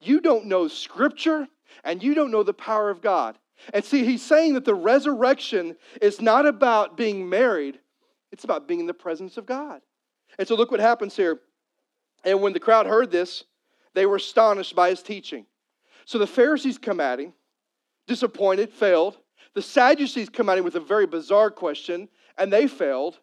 [0.00, 1.46] You don't know scripture
[1.84, 3.38] and you don't know the power of God.
[3.72, 7.78] And see, he's saying that the resurrection is not about being married,
[8.32, 9.82] it's about being in the presence of God.
[10.36, 11.38] And so look what happens here.
[12.24, 13.44] And when the crowd heard this,
[13.94, 15.46] they were astonished by his teaching.
[16.06, 17.34] So the Pharisees come at him,
[18.08, 19.16] disappointed, failed.
[19.54, 22.08] The Sadducees come at him with a very bizarre question,
[22.38, 23.18] and they failed.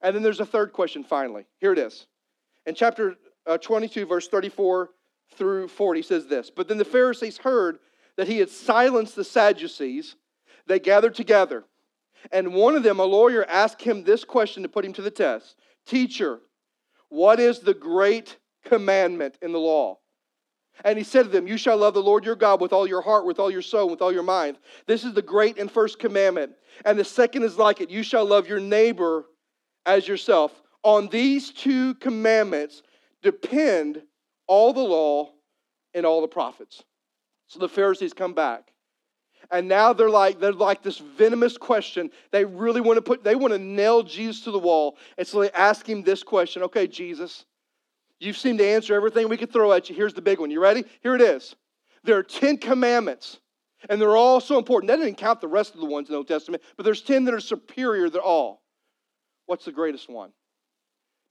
[0.00, 1.46] And then there's a third question finally.
[1.58, 2.06] Here it is.
[2.66, 4.90] In chapter uh, 22, verse 34
[5.36, 7.78] through 40 says this But then the Pharisees heard
[8.16, 10.16] that he had silenced the Sadducees,
[10.66, 11.64] they gathered together.
[12.30, 15.10] And one of them, a lawyer, asked him this question to put him to the
[15.10, 16.40] test Teacher,
[17.08, 19.98] what is the great commandment in the law?
[20.84, 23.02] And he said to them, You shall love the Lord your God with all your
[23.02, 24.56] heart, with all your soul, with all your mind.
[24.86, 26.52] This is the great and first commandment.
[26.84, 29.26] And the second is like it you shall love your neighbor
[29.86, 30.62] as yourself.
[30.82, 32.82] On these two commandments
[33.22, 34.02] depend
[34.46, 35.30] all the law
[35.94, 36.82] and all the prophets.
[37.46, 38.72] So the Pharisees come back.
[39.50, 42.10] And now they're like, they're like this venomous question.
[42.30, 44.96] They really want to put, they want to nail Jesus to the wall.
[45.18, 47.44] And so they ask him this question Okay, Jesus,
[48.24, 49.96] you seem to answer everything we could throw at you.
[49.96, 50.50] Here's the big one.
[50.50, 50.84] You ready?
[51.02, 51.54] Here it is.
[52.04, 53.38] There are 10 commandments,
[53.88, 54.88] and they're all so important.
[54.88, 57.24] That didn't count the rest of the ones in the Old Testament, but there's 10
[57.24, 58.62] that are superior to all.
[59.46, 60.32] What's the greatest one?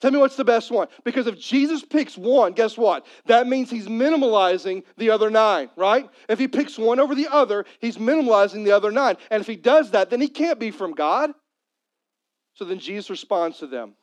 [0.01, 0.87] Tell me what's the best one.
[1.03, 3.05] Because if Jesus picks one, guess what?
[3.27, 6.09] That means he's minimalizing the other nine, right?
[6.27, 9.17] If he picks one over the other, he's minimalizing the other nine.
[9.29, 11.31] And if he does that, then he can't be from God.
[12.55, 13.93] So then Jesus responds to them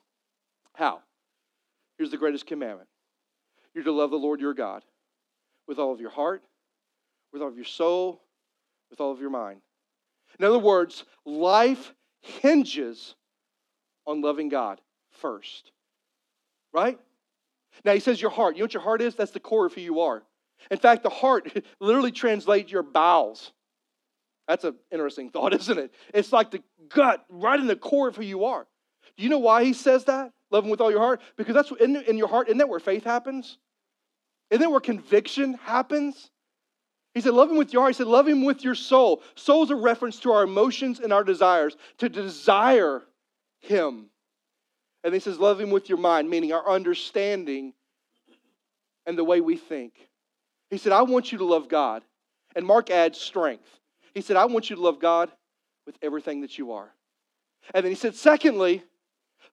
[0.75, 1.01] How?
[1.99, 2.89] Here's the greatest commandment
[3.75, 4.85] you're to love the Lord your God
[5.67, 6.43] with all of your heart,
[7.33, 8.23] with all of your soul,
[8.91, 9.61] with all of your mind.
[10.39, 13.15] In other words, life hinges
[14.07, 14.81] on loving God
[15.11, 15.73] first
[16.73, 16.99] right?
[17.85, 18.57] Now he says your heart.
[18.57, 19.15] You know what your heart is?
[19.15, 20.23] That's the core of who you are.
[20.71, 23.53] In fact, the heart literally translates your bowels.
[24.47, 25.93] That's an interesting thought, isn't it?
[26.15, 28.67] It's like the gut right in the core of who you are.
[29.17, 30.33] Do you know why he says that?
[30.51, 31.21] Love him with all your heart?
[31.37, 33.59] Because that's in, in your heart, isn't that where faith happens?
[34.51, 36.31] Isn't that where conviction happens?
[37.15, 37.95] He said, Love him with your heart.
[37.95, 39.23] He said, Love him with your soul.
[39.35, 43.03] Soul is a reference to our emotions and our desires, to desire
[43.61, 44.07] him.
[45.05, 47.75] And he says, Love him with your mind, meaning our understanding
[49.07, 49.95] and the way we think.
[50.71, 52.03] He said, I want you to love God.
[52.55, 53.69] And Mark adds strength.
[54.15, 55.31] He said, I want you to love God
[55.87, 56.93] with everything that you are.
[57.75, 58.83] And then he said, Secondly,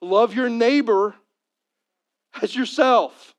[0.02, 1.16] love your neighbor
[2.42, 3.34] as yourself.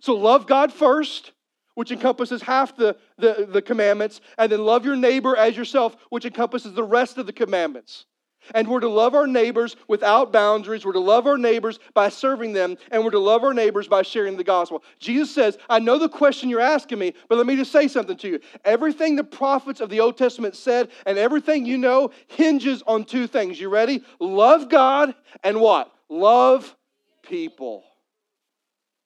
[0.00, 1.32] So love God first,
[1.74, 6.24] which encompasses half the, the, the, commandments, and then love your neighbor as yourself, which
[6.24, 8.06] encompasses the rest of the commandments.
[8.54, 10.84] And we're to love our neighbors without boundaries.
[10.84, 14.02] We're to love our neighbors by serving them, and we're to love our neighbors by
[14.02, 14.82] sharing the gospel.
[14.98, 18.16] Jesus says, I know the question you're asking me, but let me just say something
[18.18, 18.40] to you.
[18.64, 23.26] Everything the prophets of the Old Testament said, and everything you know, hinges on two
[23.26, 23.60] things.
[23.60, 24.02] You ready?
[24.20, 25.92] Love God and what?
[26.08, 26.74] Love
[27.22, 27.84] people.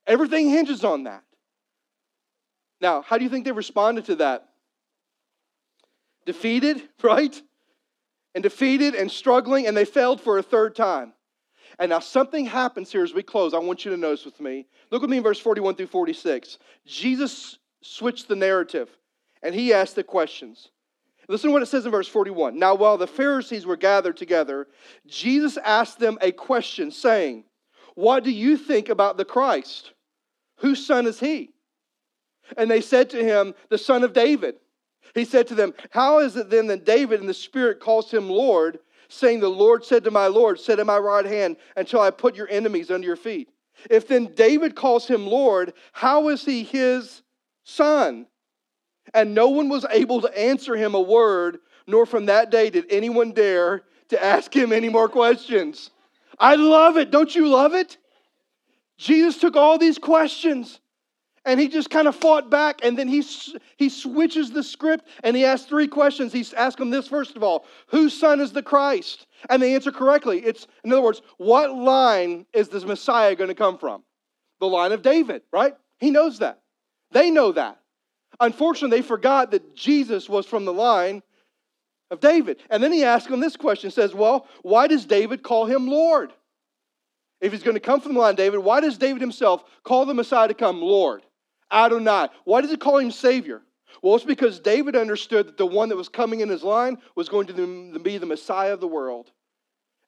[0.07, 1.22] Everything hinges on that.
[2.81, 4.49] Now, how do you think they responded to that?
[6.25, 7.40] Defeated, right?
[8.37, 11.14] And defeated and struggling, and they failed for a third time.
[11.79, 13.55] And now something happens here as we close.
[13.55, 14.66] I want you to notice with me.
[14.90, 16.59] Look with me in verse 41 through 46.
[16.85, 18.90] Jesus switched the narrative,
[19.42, 20.68] and he asked the questions.
[21.31, 22.59] Listen to what it says in verse 41.
[22.59, 24.66] Now, while the Pharisees were gathered together,
[25.07, 27.44] Jesus asked them a question, saying,
[27.94, 29.94] What do you think about the Christ?
[30.59, 31.55] Whose son is he?
[32.59, 34.57] And they said to him, The son of David.
[35.16, 38.29] He said to them, How is it then that David in the Spirit calls him
[38.29, 42.11] Lord, saying, The Lord said to my Lord, Sit at my right hand until I
[42.11, 43.48] put your enemies under your feet?
[43.88, 47.22] If then David calls him Lord, how is he his
[47.64, 48.26] son?
[49.14, 52.85] And no one was able to answer him a word, nor from that day did
[52.90, 55.90] anyone dare to ask him any more questions.
[56.38, 57.11] I love it.
[57.11, 57.96] Don't you love it?
[58.98, 60.79] Jesus took all these questions
[61.46, 63.24] and he just kind of fought back and then he,
[63.76, 66.32] he switches the script and he asks three questions.
[66.32, 69.26] he asks them this first of all Whose son is the Christ?
[69.48, 70.40] And they answer correctly.
[70.40, 74.02] It's, in other words, what line is this Messiah going to come from?
[74.61, 75.74] The line of David, right?
[75.98, 76.61] He knows that.
[77.12, 77.78] They know that.
[78.40, 81.22] Unfortunately, they forgot that Jesus was from the line
[82.11, 82.59] of David.
[82.70, 86.32] And then he asks them this question says, Well, why does David call him Lord?
[87.40, 90.06] If he's going to come from the line of David, why does David himself call
[90.06, 91.22] the Messiah to come Lord?
[91.72, 92.29] Adonai.
[92.44, 93.62] Why does he call him Savior?
[94.02, 97.29] Well, it's because David understood that the one that was coming in his line was
[97.29, 99.31] going to be the Messiah of the world.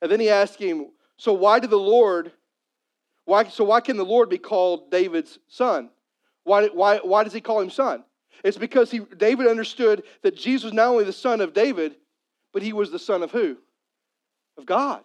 [0.02, 2.32] And then he asked him, So why did the Lord,
[3.24, 5.90] why, so why can the Lord be called David's son?
[6.44, 8.04] Why, why, why does he call him son?
[8.44, 11.96] It's because he, David understood that Jesus was not only the son of David,
[12.52, 13.56] but he was the son of who?
[14.56, 15.02] Of God,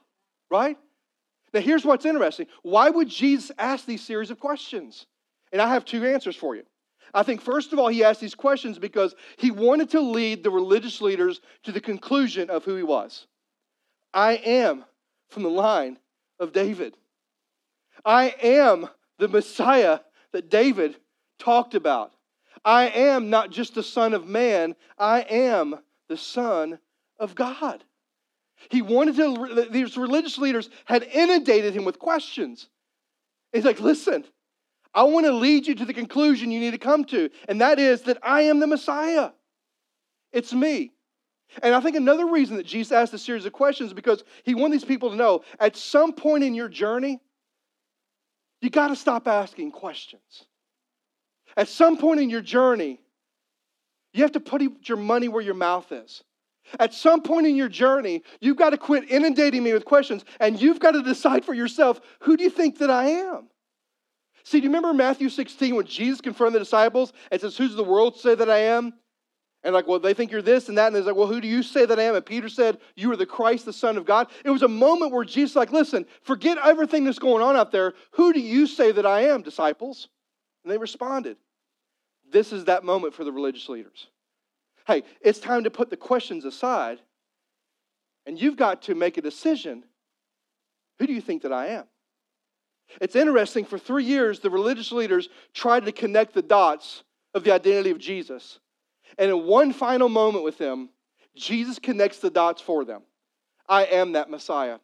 [0.49, 0.77] right?
[1.53, 2.47] Now, here's what's interesting.
[2.61, 5.05] Why would Jesus ask these series of questions?
[5.53, 6.63] And I have two answers for you.
[7.13, 10.49] I think, first of all, he asked these questions because he wanted to lead the
[10.49, 13.27] religious leaders to the conclusion of who he was.
[14.13, 14.83] I am
[15.29, 15.99] from the line
[16.39, 16.97] of David.
[18.03, 18.89] I am
[19.19, 19.99] the Messiah
[20.31, 20.95] that David
[21.37, 22.13] talked about.
[22.65, 25.75] I am not just the Son of Man, I am
[26.09, 26.79] the Son
[27.19, 27.83] of God.
[28.69, 32.69] He wanted to, these religious leaders had inundated him with questions.
[33.51, 34.23] He's like, listen,
[34.93, 37.79] I want to lead you to the conclusion you need to come to, and that
[37.79, 39.31] is that I am the Messiah.
[40.31, 40.91] It's me.
[41.61, 44.55] And I think another reason that Jesus asked a series of questions is because he
[44.55, 47.19] wanted these people to know at some point in your journey,
[48.61, 50.45] you got to stop asking questions.
[51.55, 52.99] At some point in your journey,
[54.13, 56.23] you have to put your money where your mouth is.
[56.79, 60.59] At some point in your journey, you've got to quit inundating me with questions and
[60.59, 63.49] you've got to decide for yourself who do you think that I am?
[64.43, 67.83] See, do you remember Matthew 16 when Jesus confronted the disciples and says, Who's the
[67.83, 68.93] world say that I am?
[69.63, 70.87] And like, well, they think you're this and that.
[70.87, 72.15] And they're like, well, who do you say that I am?
[72.15, 74.27] And Peter said, You are the Christ, the Son of God.
[74.43, 77.93] It was a moment where Jesus, like, listen, forget everything that's going on out there.
[78.11, 80.09] Who do you say that I am, disciples?
[80.63, 81.37] And they responded.
[82.29, 84.07] This is that moment for the religious leaders.
[84.85, 86.99] Hey, it's time to put the questions aside,
[88.25, 89.83] and you've got to make a decision.
[90.99, 91.85] Who do you think that I am?
[93.01, 97.03] It's interesting, for three years, the religious leaders tried to connect the dots
[97.33, 98.59] of the identity of Jesus.
[99.17, 100.89] And in one final moment with them,
[101.35, 103.01] Jesus connects the dots for them.
[103.67, 104.79] I am that Messiah.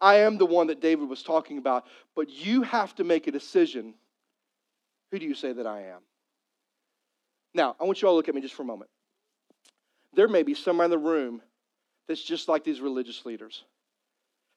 [0.00, 1.86] I am the one that David was talking about.
[2.14, 3.94] But you have to make a decision.
[5.10, 6.00] Who do you say that I am?
[7.54, 8.90] Now, I want you all to look at me just for a moment.
[10.14, 11.42] There may be somewhere in the room
[12.08, 13.64] that's just like these religious leaders.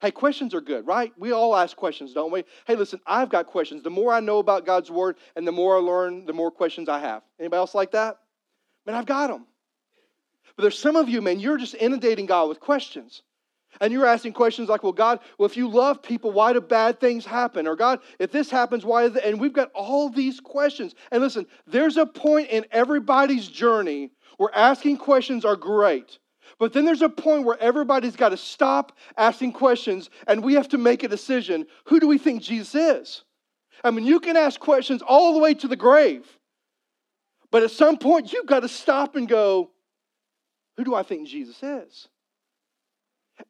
[0.04, 1.14] Hey, questions are good, right?
[1.16, 2.44] We all ask questions, don't we?
[2.66, 3.82] Hey, listen, I've got questions.
[3.82, 6.90] The more I know about God's word and the more I learn, the more questions
[6.90, 7.22] I have.
[7.40, 8.18] Anybody else like that?
[8.84, 9.46] Man, I've got them.
[10.56, 13.22] But there's some of you, man, you're just inundating God with questions.
[13.80, 17.00] And you're asking questions like, well, God, well, if you love people, why do bad
[17.00, 17.66] things happen?
[17.66, 19.06] Or God, if this happens, why?
[19.06, 20.94] And we've got all these questions.
[21.12, 26.18] And listen, there's a point in everybody's journey where asking questions are great.
[26.58, 30.68] But then there's a point where everybody's got to stop asking questions and we have
[30.70, 31.66] to make a decision.
[31.86, 33.22] Who do we think Jesus is?
[33.82, 36.26] I mean, you can ask questions all the way to the grave.
[37.50, 39.70] But at some point, you've got to stop and go,
[40.76, 42.08] who do I think Jesus is?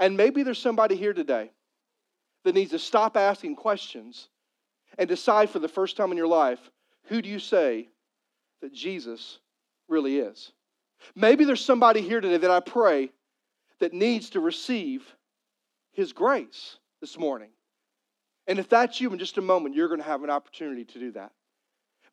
[0.01, 1.51] And maybe there's somebody here today
[2.45, 4.29] that needs to stop asking questions
[4.99, 6.71] and decide for the first time in your life
[7.09, 7.89] who do you say
[8.63, 9.39] that Jesus
[9.89, 10.53] really is?
[11.15, 13.11] Maybe there's somebody here today that I pray
[13.81, 15.05] that needs to receive
[15.93, 17.51] His grace this morning.
[18.47, 20.99] And if that's you, in just a moment, you're going to have an opportunity to
[20.99, 21.33] do that.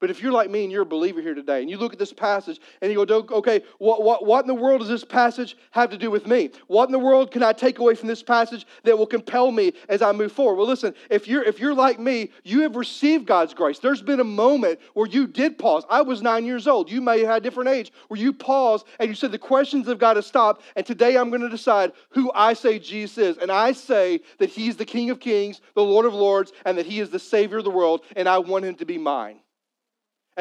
[0.01, 1.99] But if you're like me and you're a believer here today, and you look at
[1.99, 5.55] this passage and you go, okay, what, what, what in the world does this passage
[5.69, 6.49] have to do with me?
[6.65, 9.73] What in the world can I take away from this passage that will compel me
[9.89, 10.55] as I move forward?
[10.55, 13.77] Well, listen, if you're if you're like me, you have received God's grace.
[13.77, 15.83] There's been a moment where you did pause.
[15.87, 16.89] I was nine years old.
[16.89, 19.87] You may have had a different age where you paused and you said the questions
[19.87, 20.63] have got to stop.
[20.75, 23.37] And today I'm going to decide who I say Jesus is.
[23.37, 26.87] And I say that He's the King of Kings, the Lord of Lords, and that
[26.87, 29.37] He is the Savior of the world, and I want Him to be mine.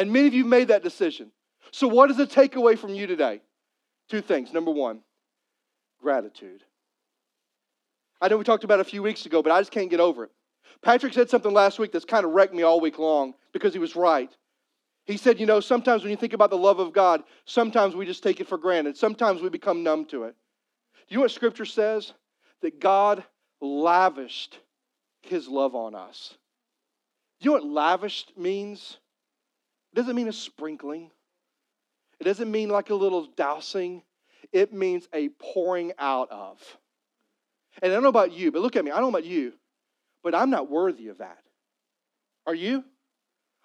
[0.01, 1.31] And many of you made that decision.
[1.73, 3.43] So, what is the takeaway from you today?
[4.09, 4.51] Two things.
[4.51, 5.03] Number one,
[6.01, 6.65] gratitude.
[8.19, 10.01] I know we talked about it a few weeks ago, but I just can't get
[10.01, 10.31] over it.
[10.81, 13.79] Patrick said something last week that's kind of wrecked me all week long because he
[13.79, 14.35] was right.
[15.05, 18.07] He said, You know, sometimes when you think about the love of God, sometimes we
[18.07, 18.97] just take it for granted.
[18.97, 20.35] Sometimes we become numb to it.
[21.09, 22.15] Do you know what Scripture says?
[22.63, 23.23] That God
[23.61, 24.61] lavished
[25.21, 26.39] his love on us.
[27.39, 28.97] Do you know what lavished means?
[29.93, 31.11] It doesn't mean a sprinkling,
[32.21, 34.03] it doesn't mean like a little dousing.
[34.53, 36.59] It means a pouring out of.
[37.83, 38.91] And I don't know about you, but look at me.
[38.91, 39.53] I don't know about you,
[40.23, 41.39] but I'm not worthy of that.
[42.47, 42.85] Are you?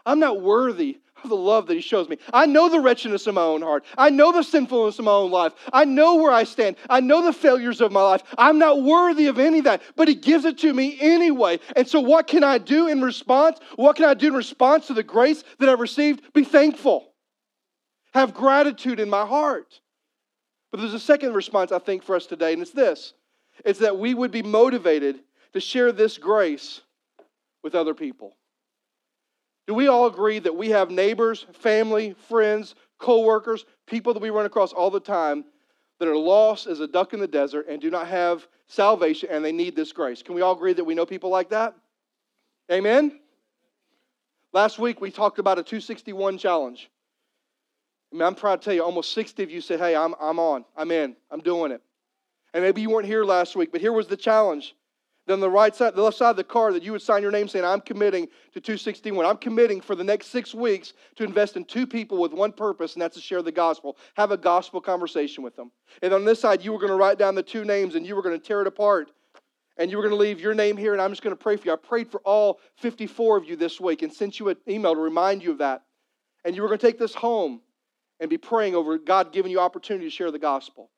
[0.05, 2.17] I'm not worthy of the love that He shows me.
[2.31, 3.83] I know the wretchedness of my own heart.
[3.97, 5.53] I know the sinfulness of my own life.
[5.73, 6.77] I know where I stand.
[6.89, 8.23] I know the failures of my life.
[8.37, 11.59] I'm not worthy of any of that, but He gives it to me anyway.
[11.75, 13.59] And so, what can I do in response?
[13.75, 16.33] What can I do in response to the grace that I've received?
[16.33, 17.11] Be thankful,
[18.13, 19.81] have gratitude in my heart.
[20.71, 23.13] But there's a second response, I think, for us today, and it's this
[23.63, 25.19] it's that we would be motivated
[25.53, 26.81] to share this grace
[27.63, 28.35] with other people.
[29.67, 34.45] Do we all agree that we have neighbors, family, friends, coworkers, people that we run
[34.45, 35.45] across all the time
[35.99, 39.43] that are lost as a duck in the desert and do not have salvation and
[39.43, 40.21] they need this grace?
[40.21, 41.73] Can we all agree that we know people like that?
[42.71, 43.19] Amen?
[44.54, 46.89] Last week we talked about a 261 challenge.
[48.12, 50.39] I mean, I'm proud to tell you, almost 60 of you said, Hey, I'm, I'm
[50.39, 51.82] on, I'm in, I'm doing it.
[52.54, 54.75] And maybe you weren't here last week, but here was the challenge
[55.27, 57.31] then the right side, the left side of the card that you would sign your
[57.31, 59.25] name saying, I'm committing to 261.
[59.25, 62.93] I'm committing for the next six weeks to invest in two people with one purpose,
[62.93, 63.97] and that's to share the gospel.
[64.15, 65.71] Have a gospel conversation with them.
[66.03, 68.15] And on this side, you were going to write down the two names and you
[68.15, 69.09] were going to tear it apart.
[69.77, 71.57] And you were going to leave your name here, and I'm just going to pray
[71.57, 71.73] for you.
[71.73, 75.01] I prayed for all 54 of you this week and sent you an email to
[75.01, 75.81] remind you of that.
[76.45, 77.59] And you were going to take this home
[78.19, 80.91] and be praying over God giving you opportunity to share the gospel.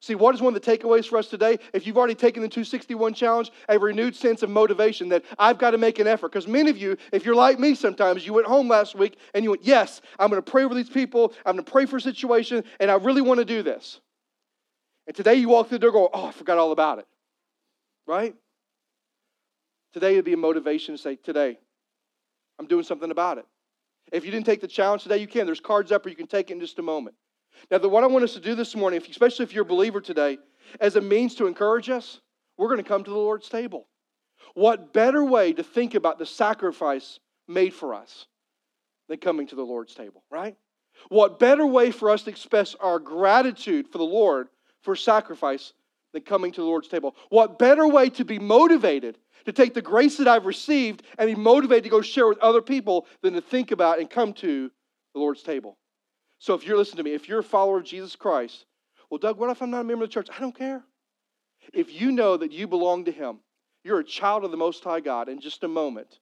[0.00, 1.58] See, what is one of the takeaways for us today?
[1.72, 5.72] If you've already taken the 261 challenge, a renewed sense of motivation that I've got
[5.72, 6.30] to make an effort.
[6.30, 9.42] Because many of you, if you're like me sometimes, you went home last week and
[9.42, 11.96] you went, Yes, I'm going to pray for these people, I'm going to pray for
[11.96, 14.00] a situation, and I really want to do this.
[15.08, 17.06] And today you walk through the door go, Oh, I forgot all about it.
[18.06, 18.36] Right?
[19.92, 21.58] Today would be a motivation to say, Today,
[22.60, 23.46] I'm doing something about it.
[24.12, 25.44] If you didn't take the challenge today, you can.
[25.44, 27.16] There's cards up, or you can take it in just a moment.
[27.70, 30.00] Now, the, what I want us to do this morning, especially if you're a believer
[30.00, 30.38] today,
[30.80, 32.20] as a means to encourage us,
[32.56, 33.86] we're going to come to the Lord's table.
[34.54, 38.26] What better way to think about the sacrifice made for us
[39.08, 40.56] than coming to the Lord's table, right?
[41.08, 44.48] What better way for us to express our gratitude for the Lord
[44.82, 45.72] for sacrifice
[46.12, 47.14] than coming to the Lord's table?
[47.28, 51.40] What better way to be motivated to take the grace that I've received and be
[51.40, 54.70] motivated to go share with other people than to think about and come to
[55.14, 55.78] the Lord's table?
[56.38, 58.64] So if you're listening to me, if you're a follower of Jesus Christ,
[59.10, 60.28] well, Doug, what if I'm not a member of the church?
[60.34, 60.84] I don't care.
[61.72, 63.40] If you know that you belong to Him,
[63.84, 66.18] you're a child of the Most High God, in just a moment,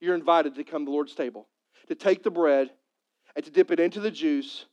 [0.00, 1.48] you're invited to come to the Lord's table,
[1.88, 2.70] to take the bread
[3.34, 4.66] and to dip it into the juice.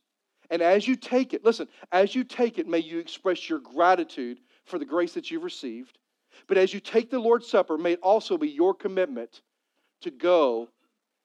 [0.50, 4.40] And as you take it, listen, as you take it, may you express your gratitude
[4.64, 5.98] for the grace that you've received.
[6.46, 9.42] But as you take the Lord's Supper, may it also be your commitment
[10.02, 10.68] to go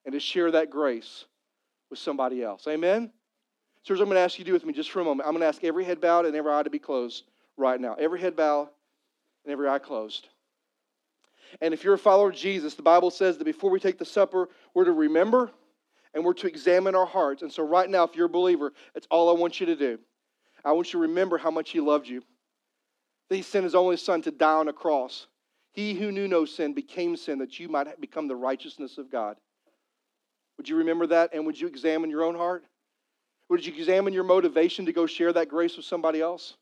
[0.04, 1.24] and to share that grace
[1.90, 2.66] with somebody else.
[2.66, 3.12] Amen?
[3.82, 5.26] So what I'm going to ask you to do with me just for a moment.
[5.26, 7.24] I'm going to ask every head bowed and every eye to be closed
[7.56, 7.94] right now.
[7.94, 8.68] Every head bowed
[9.44, 10.28] and every eye closed.
[11.60, 14.04] And if you're a follower of Jesus, the Bible says that before we take the
[14.04, 15.50] supper, we're to remember
[16.14, 17.42] and we're to examine our hearts.
[17.42, 19.98] And so, right now, if you're a believer, that's all I want you to do.
[20.64, 22.22] I want you to remember how much He loved you.
[23.28, 25.26] That He sent His only Son to die on a cross.
[25.72, 29.36] He who knew no sin became sin that you might become the righteousness of God.
[30.56, 31.30] Would you remember that?
[31.32, 32.64] And would you examine your own heart?
[33.50, 36.54] Would you examine your motivation to go share that grace with somebody else?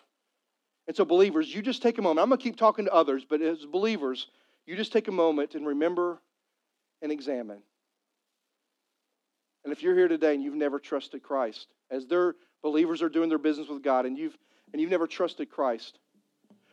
[0.86, 2.22] And so, believers, you just take a moment.
[2.22, 4.28] I'm going to keep talking to others, but as believers,
[4.66, 6.18] you just take a moment and remember
[7.02, 7.58] and examine.
[9.64, 13.28] And if you're here today and you've never trusted Christ, as their believers are doing
[13.28, 14.36] their business with God, and you've
[14.72, 15.98] and you've never trusted Christ,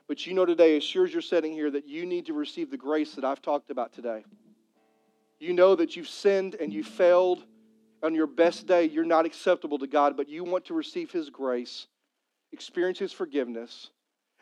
[0.08, 2.72] but you know today, as sure as you're sitting here, that you need to receive
[2.72, 4.24] the grace that I've talked about today.
[5.40, 7.44] You know that you've sinned and you failed.
[8.06, 11.32] On your best day, you're not acceptable to God, but you want to receive His
[11.32, 11.88] grace,
[12.52, 13.90] experience His forgiveness,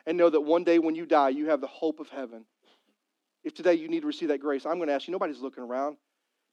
[0.04, 2.44] and know that one day when you die, you have the hope of heaven.
[3.42, 5.64] If today you need to receive that grace, I'm going to ask you, nobody's looking
[5.64, 5.96] around.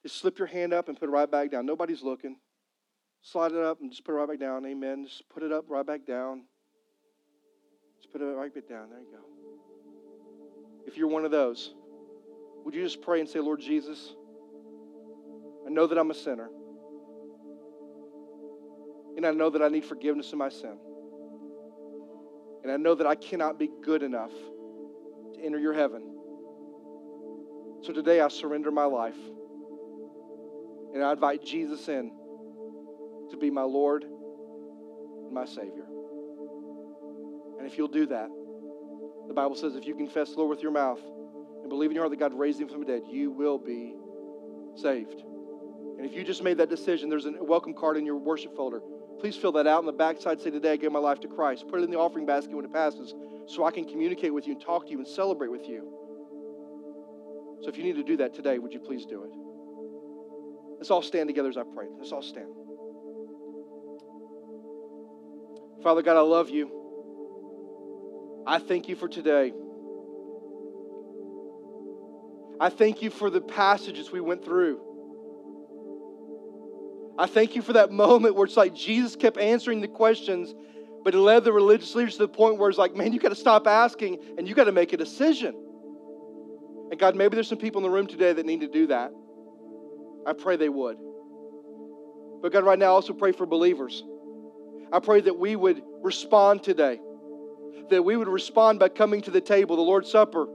[0.03, 1.65] Just slip your hand up and put it right back down.
[1.65, 2.37] Nobody's looking.
[3.23, 4.65] Slide it up and just put it right back down.
[4.65, 5.05] Amen.
[5.05, 6.43] Just put it up right back down.
[8.01, 8.89] Just put it right back down.
[8.89, 9.19] There you go.
[10.87, 11.73] If you're one of those,
[12.63, 14.15] would you just pray and say, Lord Jesus,
[15.67, 16.49] I know that I'm a sinner.
[19.21, 20.75] And I know that I need forgiveness of my sin.
[22.63, 24.31] And I know that I cannot be good enough
[25.35, 26.01] to enter your heaven.
[27.83, 29.19] So today I surrender my life.
[30.95, 32.11] And I invite Jesus in
[33.29, 35.85] to be my Lord and my Savior.
[37.59, 38.29] And if you'll do that,
[39.27, 40.99] the Bible says if you confess the Lord with your mouth
[41.59, 43.93] and believe in your heart that God raised him from the dead, you will be
[44.77, 45.21] saved.
[45.99, 48.81] And if you just made that decision, there's a welcome card in your worship folder.
[49.19, 50.41] Please fill that out on the backside.
[50.41, 51.67] Say, Today I gave my life to Christ.
[51.67, 53.13] Put it in the offering basket when it passes
[53.47, 55.91] so I can communicate with you and talk to you and celebrate with you.
[57.61, 59.31] So if you need to do that today, would you please do it?
[60.77, 61.85] Let's all stand together as I pray.
[61.99, 62.47] Let's all stand.
[65.83, 68.43] Father God, I love you.
[68.47, 69.53] I thank you for today.
[72.59, 74.79] I thank you for the passages we went through.
[77.17, 80.53] I thank you for that moment where it's like Jesus kept answering the questions,
[81.03, 83.29] but it led the religious leaders to the point where it's like, man, you got
[83.29, 85.55] to stop asking and you got to make a decision.
[86.91, 89.11] And God, maybe there's some people in the room today that need to do that.
[90.25, 90.97] I pray they would.
[92.41, 94.03] But God, right now, I also pray for believers.
[94.91, 96.99] I pray that we would respond today,
[97.89, 100.47] that we would respond by coming to the table, the Lord's Supper,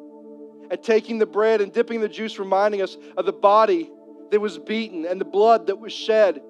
[0.71, 3.91] and taking the bread and dipping the juice, reminding us of the body
[4.31, 6.41] that was beaten and the blood that was shed.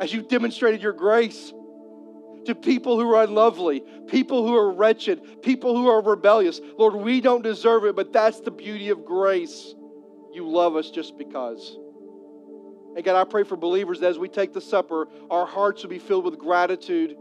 [0.00, 1.52] As you demonstrated your grace
[2.46, 6.60] to people who are unlovely, people who are wretched, people who are rebellious.
[6.78, 9.74] Lord, we don't deserve it, but that's the beauty of grace.
[10.32, 11.78] You love us just because.
[12.96, 15.90] And God, I pray for believers that as we take the supper, our hearts will
[15.90, 17.16] be filled with gratitude,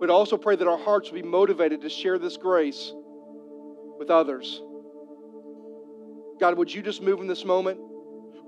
[0.00, 2.92] but also pray that our hearts will be motivated to share this grace
[3.98, 4.62] with others.
[6.40, 7.78] God, would you just move in this moment?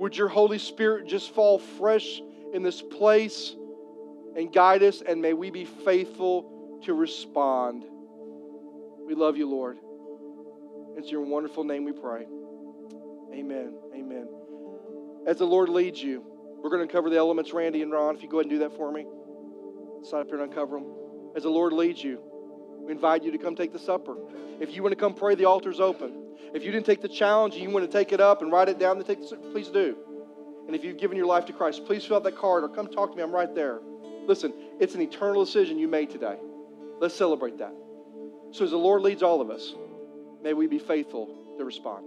[0.03, 2.20] Would your Holy Spirit just fall fresh
[2.53, 3.55] in this place
[4.36, 7.84] and guide us, and may we be faithful to respond.
[9.07, 9.78] We love you, Lord.
[10.96, 12.26] It's your wonderful name we pray.
[13.32, 13.78] Amen.
[13.94, 14.26] Amen.
[15.28, 16.24] As the Lord leads you,
[16.61, 18.16] we're going to cover the elements, Randy and Ron.
[18.16, 19.07] If you go ahead and do that for me,
[20.03, 20.92] sign up here and uncover them.
[21.36, 22.18] As the Lord leads you,
[22.85, 24.16] we invite you to come take the supper.
[24.61, 26.12] If you want to come pray, the altar's open.
[26.55, 28.68] If you didn't take the challenge and you want to take it up and write
[28.68, 29.97] it down, then take the, please do.
[30.66, 32.89] And if you've given your life to Christ, please fill out that card or come
[32.89, 33.22] talk to me.
[33.22, 33.80] I'm right there.
[34.26, 36.37] Listen, it's an eternal decision you made today.
[37.01, 37.74] Let's celebrate that.
[38.53, 39.74] So as the Lord leads all of us,
[40.43, 42.07] may we be faithful to respond.